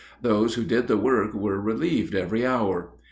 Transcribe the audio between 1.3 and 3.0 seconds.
were relieved every hour.